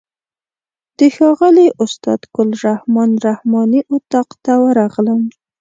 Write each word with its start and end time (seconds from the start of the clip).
د 0.97 0.99
ښاغلي 1.15 1.67
استاد 1.83 2.19
ګل 2.35 2.49
رحمن 2.67 3.09
رحماني 3.27 3.81
اتاق 3.95 4.29
ته 4.43 4.53
ورغلم. 4.63 5.21